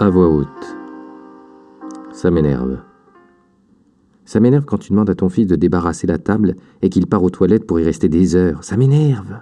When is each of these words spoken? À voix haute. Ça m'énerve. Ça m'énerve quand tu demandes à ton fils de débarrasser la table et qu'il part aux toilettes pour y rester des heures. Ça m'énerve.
À 0.00 0.08
voix 0.08 0.30
haute. 0.30 0.78
Ça 2.10 2.30
m'énerve. 2.30 2.78
Ça 4.24 4.40
m'énerve 4.40 4.64
quand 4.64 4.78
tu 4.78 4.92
demandes 4.92 5.10
à 5.10 5.14
ton 5.14 5.28
fils 5.28 5.46
de 5.46 5.56
débarrasser 5.56 6.06
la 6.06 6.16
table 6.16 6.56
et 6.80 6.88
qu'il 6.88 7.06
part 7.06 7.22
aux 7.22 7.28
toilettes 7.28 7.66
pour 7.66 7.80
y 7.80 7.84
rester 7.84 8.08
des 8.08 8.34
heures. 8.34 8.64
Ça 8.64 8.78
m'énerve. 8.78 9.40